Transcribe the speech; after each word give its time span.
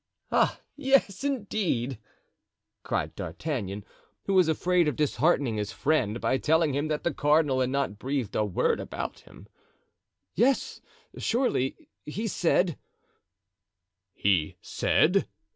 "Ah! 0.31 0.59
yes, 0.75 1.23
indeed!" 1.23 1.99
cried 2.81 3.13
D'Artagnan, 3.13 3.85
who 4.23 4.33
was 4.33 4.47
afraid 4.47 4.87
of 4.87 4.95
disheartening 4.95 5.57
his 5.57 5.71
friend 5.71 6.19
by 6.19 6.39
telling 6.39 6.73
him 6.73 6.87
that 6.87 7.03
the 7.03 7.13
cardinal 7.13 7.59
had 7.61 7.69
not 7.69 7.99
breathed 7.99 8.35
a 8.35 8.43
word 8.43 8.79
about 8.79 9.19
him; 9.19 9.47
"yes, 10.33 10.81
surely, 11.19 11.87
he 12.03 12.25
said——" 12.27 12.79
"He 14.11 14.57
said?" 14.59 15.27